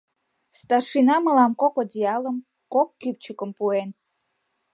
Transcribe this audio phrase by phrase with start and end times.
[0.59, 2.37] Старшина мылам кок одеялым,
[2.73, 3.89] кок кӱпчыкым пуэн.